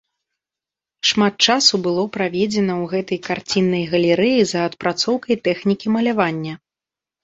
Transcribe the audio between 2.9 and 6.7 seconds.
гэтай карціннай галерэі за адпрацоўкай тэхнікі малявання.